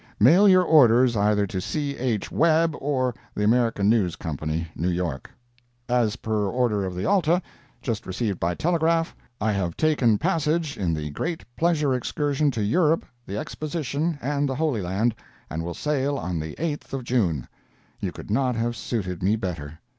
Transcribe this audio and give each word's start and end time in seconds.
Mail 0.19 0.49
your 0.49 0.63
orders 0.63 1.15
either 1.15 1.45
to 1.45 1.61
C. 1.61 1.95
H. 1.95 2.31
Webb 2.31 2.75
or 2.79 3.13
the 3.35 3.43
American 3.43 3.87
News 3.87 4.15
Company, 4.15 4.67
New 4.75 4.89
York. 4.89 5.29
As 5.87 6.15
per 6.15 6.47
order 6.47 6.83
of 6.85 6.95
the 6.95 7.05
ALTA, 7.05 7.39
just 7.83 8.07
received 8.07 8.39
by 8.39 8.55
telegraph, 8.55 9.15
I 9.39 9.51
have 9.51 9.77
taken 9.77 10.17
passage 10.17 10.75
in 10.75 10.91
the 10.95 11.11
great 11.11 11.43
pleasure 11.55 11.93
excursion 11.93 12.49
to 12.49 12.63
Europe, 12.63 13.05
the 13.27 13.37
Exposition 13.37 14.17
and 14.23 14.49
the 14.49 14.55
Holy 14.55 14.81
Land, 14.81 15.13
and 15.51 15.61
will 15.61 15.75
sail 15.75 16.17
on 16.17 16.39
the 16.39 16.55
8th 16.55 16.93
of 16.93 17.03
June. 17.03 17.47
You 17.99 18.11
could 18.11 18.31
not 18.31 18.55
have 18.55 18.75
suited 18.75 19.21
me 19.21 19.35
better. 19.35 19.77